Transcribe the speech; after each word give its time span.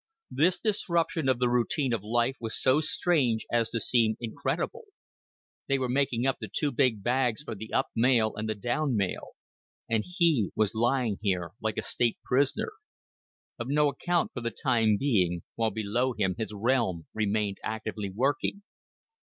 This 0.31 0.57
disruption 0.57 1.29
of 1.29 1.37
the 1.37 1.47
routine 1.47 1.93
of 1.93 2.01
life 2.01 2.35
was 2.39 2.59
so 2.59 2.81
strange 2.81 3.45
as 3.51 3.69
to 3.69 3.79
seem 3.79 4.17
incredible. 4.19 4.85
They 5.67 5.77
were 5.77 5.89
making 5.89 6.25
up 6.25 6.37
the 6.41 6.49
two 6.51 6.71
big 6.71 7.03
bags 7.03 7.43
for 7.43 7.53
the 7.53 7.71
up 7.71 7.89
mail 7.95 8.35
and 8.35 8.49
the 8.49 8.55
down 8.55 8.95
mail; 8.97 9.33
and 9.87 10.03
he 10.03 10.49
was 10.55 10.73
lying 10.73 11.19
here 11.21 11.51
like 11.61 11.77
a 11.77 11.83
state 11.83 12.17
prisoner, 12.25 12.71
of 13.59 13.67
no 13.67 13.89
account 13.89 14.31
for 14.33 14.41
the 14.41 14.49
time 14.49 14.97
being, 14.99 15.43
while 15.53 15.69
below 15.69 16.13
him 16.13 16.33
his 16.35 16.51
realm 16.51 17.05
remained 17.13 17.59
actively 17.63 18.09
working. 18.09 18.63